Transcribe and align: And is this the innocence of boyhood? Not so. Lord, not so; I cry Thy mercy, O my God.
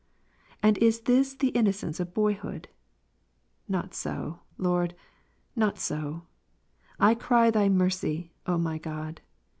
And 0.63 0.79
is 0.79 1.01
this 1.01 1.35
the 1.35 1.49
innocence 1.49 1.99
of 1.99 2.11
boyhood? 2.11 2.69
Not 3.67 3.93
so. 3.93 4.39
Lord, 4.57 4.95
not 5.55 5.77
so; 5.77 6.23
I 6.99 7.13
cry 7.13 7.51
Thy 7.51 7.69
mercy, 7.69 8.31
O 8.47 8.57
my 8.57 8.79
God. 8.79 9.21